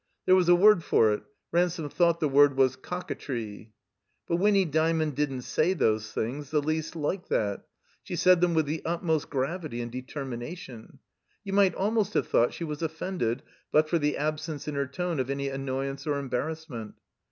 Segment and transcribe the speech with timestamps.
[0.25, 1.21] There was a word for it;
[1.51, 3.71] Ransome thought the word was "cock a tree."
[4.27, 7.61] But Winny Dymond didn't say those things— ^the least like tiiat.
[8.01, 10.97] She said them with the utmost gravity and determination.
[11.43, 15.19] You might almost have thought she was offended but for the absence in her tone
[15.19, 16.95] of any annoyance or embarrassment.